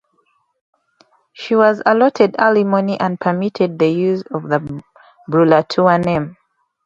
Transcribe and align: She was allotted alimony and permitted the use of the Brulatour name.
She 1.31 1.53
was 1.55 1.83
allotted 1.85 2.35
alimony 2.39 2.99
and 2.99 3.19
permitted 3.19 3.77
the 3.77 3.89
use 3.89 4.23
of 4.31 4.49
the 4.49 4.81
Brulatour 5.29 5.99
name. 6.03 6.37